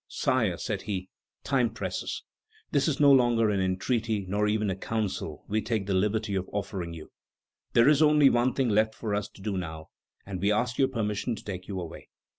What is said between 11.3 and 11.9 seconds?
to take you